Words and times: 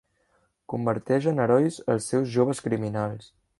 Converteix 0.73 1.27
en 1.33 1.43
herois 1.45 1.79
els 1.97 2.09
seus 2.13 2.35
joves 2.39 2.65
criminals. 2.71 3.33